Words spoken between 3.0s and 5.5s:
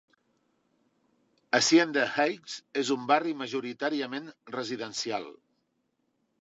barri majoritàriament residencial.